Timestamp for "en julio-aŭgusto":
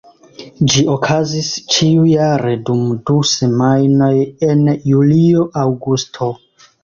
4.49-6.31